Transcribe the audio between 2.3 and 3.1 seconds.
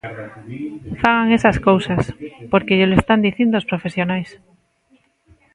porque llelo